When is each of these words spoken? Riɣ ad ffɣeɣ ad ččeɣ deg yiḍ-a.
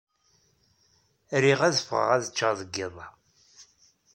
Riɣ 1.43 1.59
ad 1.67 1.75
ffɣeɣ 1.81 2.09
ad 2.15 2.25
ččeɣ 2.31 2.51
deg 2.59 2.69
yiḍ-a. 2.77 3.07